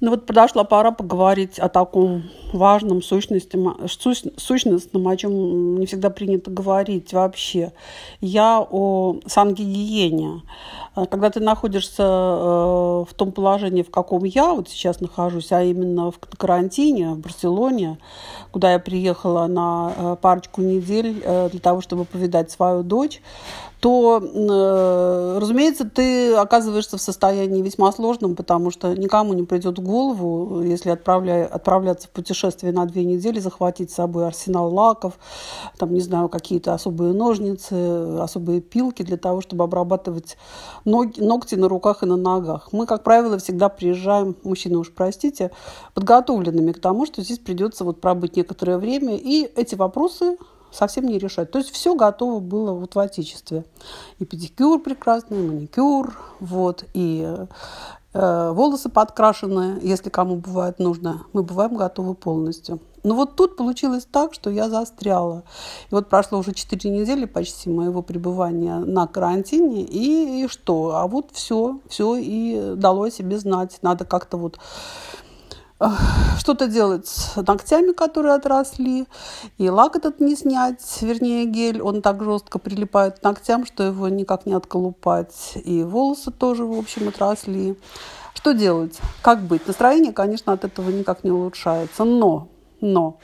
[0.00, 6.50] Ну вот подошла пора поговорить о таком важном сущностном, сущностном, о чем не всегда принято
[6.52, 7.72] говорить вообще.
[8.20, 10.42] Я о сангигиене.
[10.94, 16.10] Когда ты находишься э, в том положении, в каком я вот сейчас нахожусь, а именно
[16.10, 17.98] в карантине в Барселоне,
[18.50, 23.20] куда я приехала на э, парочку недель э, для того, чтобы повидать свою дочь,
[23.80, 24.18] то,
[25.40, 30.90] разумеется, ты оказываешься в состоянии весьма сложном, потому что никому не придет в голову, если
[30.90, 31.46] отправля...
[31.46, 35.18] отправляться в путешествие на две недели, захватить с собой арсенал лаков,
[35.78, 37.74] там, не знаю, какие-то особые ножницы,
[38.20, 40.36] особые пилки для того, чтобы обрабатывать
[40.84, 42.68] ноги, ногти на руках и на ногах.
[42.72, 45.50] Мы, как правило, всегда приезжаем, мужчины уж простите,
[45.94, 50.36] подготовленными к тому, что здесь придется вот пробыть некоторое время, и эти вопросы
[50.72, 51.50] совсем не решать.
[51.50, 53.64] То есть все готово было вот в Отечестве.
[54.18, 57.36] И педикюр прекрасный, и маникюр, вот, и
[58.12, 61.26] э, волосы подкрашенные, если кому бывает нужно.
[61.32, 62.80] Мы бываем готовы полностью.
[63.04, 65.44] Но вот тут получилось так, что я застряла.
[65.90, 69.82] И вот прошло уже 4 недели почти моего пребывания на карантине.
[69.82, 70.96] И, и что?
[70.96, 73.78] А вот все, все и дало о себе знать.
[73.82, 74.58] Надо как-то вот
[76.38, 79.06] что-то делать с ногтями, которые отросли,
[79.58, 84.08] и лак этот не снять, вернее гель, он так жестко прилипает к ногтям, что его
[84.08, 87.76] никак не отколупать, и волосы тоже, в общем, отросли.
[88.34, 88.98] Что делать?
[89.22, 89.66] Как быть?
[89.66, 92.48] Настроение, конечно, от этого никак не улучшается, но,
[92.80, 93.18] но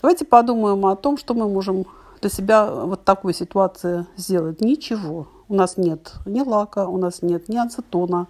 [0.00, 1.86] давайте подумаем о том, что мы можем
[2.20, 4.60] для себя вот такой ситуации сделать.
[4.60, 8.26] Ничего у нас нет ни лака, у нас нет ни ацетона.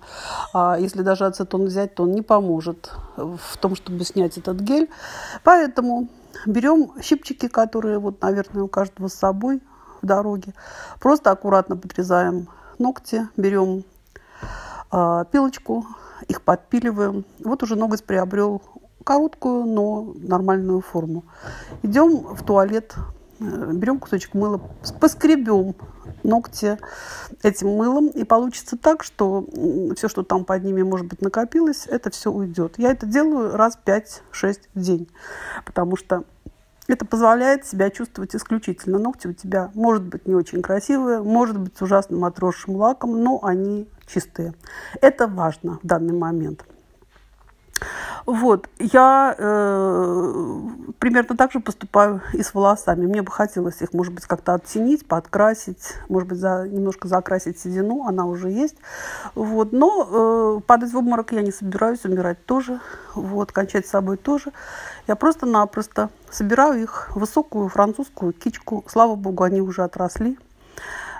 [0.52, 4.88] А если даже ацетон взять, то он не поможет в том, чтобы снять этот гель.
[5.42, 6.08] Поэтому
[6.46, 9.62] берем щипчики, которые, вот, наверное, у каждого с собой
[10.02, 10.52] в дороге.
[11.00, 13.84] Просто аккуратно подрезаем ногти, берем
[14.92, 15.86] э, пилочку,
[16.28, 17.24] их подпиливаем.
[17.42, 18.62] Вот уже ноготь приобрел
[19.04, 21.24] короткую, но нормальную форму.
[21.82, 22.94] Идем в туалет,
[23.38, 24.60] берем кусочек мыла,
[25.00, 25.74] поскребем
[26.22, 26.78] ногти
[27.42, 29.46] этим мылом, и получится так, что
[29.96, 32.74] все, что там под ними, может быть, накопилось, это все уйдет.
[32.78, 35.08] Я это делаю раз 5-6 в день,
[35.64, 36.24] потому что
[36.88, 38.98] это позволяет себя чувствовать исключительно.
[38.98, 43.40] Ногти у тебя, может быть, не очень красивые, может быть, с ужасным отросшим лаком, но
[43.42, 44.54] они чистые.
[45.00, 46.64] Это важно в данный момент.
[48.26, 50.60] Вот, я э,
[50.98, 53.06] примерно так же поступаю и с волосами.
[53.06, 58.04] Мне бы хотелось их, может быть, как-то оттенить, подкрасить, может быть, за, немножко закрасить седину,
[58.04, 58.74] она уже есть.
[59.36, 62.80] Вот, но э, падать в обморок я не собираюсь, умирать тоже,
[63.14, 64.50] вот, кончать с собой тоже.
[65.06, 68.84] Я просто-напросто собираю их высокую французскую кичку.
[68.88, 70.36] Слава богу, они уже отросли.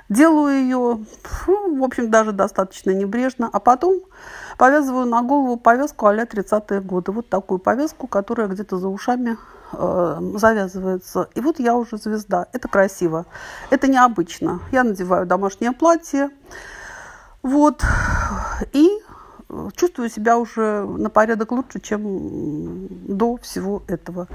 [0.08, 1.04] Делаю ее,
[1.46, 4.02] в общем, даже достаточно небрежно, а потом
[4.58, 7.12] повязываю на голову повязку а-ля 30-е годы.
[7.12, 9.36] Вот такую повязку, которая где-то за ушами
[9.72, 11.28] э, завязывается.
[11.34, 12.46] И вот я уже звезда.
[12.52, 13.26] Это красиво.
[13.70, 14.60] Это необычно.
[14.72, 16.30] Я надеваю домашнее платье.
[17.42, 17.82] Вот.
[18.72, 18.88] И
[19.76, 24.26] чувствую себя уже на порядок лучше, чем до всего этого.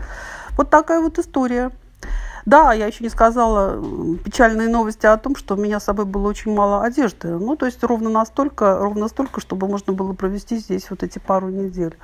[0.58, 1.72] Вот такая вот история.
[2.46, 3.82] Да, я еще не сказала
[4.24, 7.28] печальные новости о том, что у меня с собой было очень мало одежды.
[7.28, 11.50] Ну, то есть ровно настолько, ровно столько, чтобы можно было провести здесь вот эти пару
[11.50, 11.98] недель.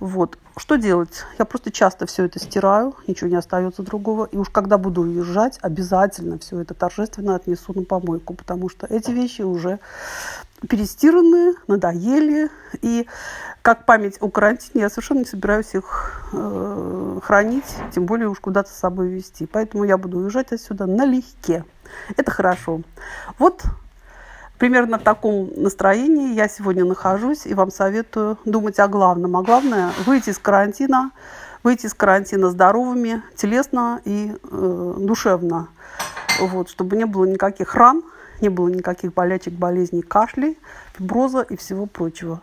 [0.00, 0.38] Вот.
[0.56, 1.24] Что делать?
[1.38, 4.26] Я просто часто все это стираю, ничего не остается другого.
[4.26, 9.10] И уж когда буду уезжать, обязательно все это торжественно отнесу на помойку, потому что эти
[9.10, 9.78] вещи уже
[10.68, 12.50] перестиранные, надоели.
[12.80, 13.06] И
[13.62, 18.70] как память о карантине, я совершенно не собираюсь их э, хранить, тем более уж куда-то
[18.70, 19.46] с собой везти.
[19.46, 21.64] Поэтому я буду уезжать отсюда налегке.
[22.16, 22.82] Это хорошо.
[23.38, 23.64] Вот
[24.58, 29.36] примерно в таком настроении я сегодня нахожусь и вам советую думать о главном.
[29.36, 31.12] А главное– выйти из карантина,
[31.62, 35.68] выйти из карантина здоровыми, телесно и э, душевно.
[36.40, 38.02] Вот, чтобы не было никаких ран,
[38.40, 40.58] не было никаких болячек, болезней, кашлей,
[40.96, 42.40] фиброза и всего прочего.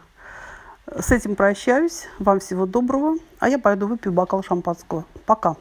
[0.88, 2.08] С этим прощаюсь.
[2.20, 3.18] Вам всего доброго.
[3.40, 5.06] А я пойду выпью бокал шампанского.
[5.26, 5.56] Пока.